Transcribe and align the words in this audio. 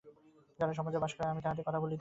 যাহারা 0.59 0.73
সমাজে 0.73 0.97
বাস 0.99 1.11
করে, 1.15 1.27
আমি 1.27 1.41
তাহাদের 1.41 1.65
কথা 1.67 1.79
বলিতেছি। 1.79 1.89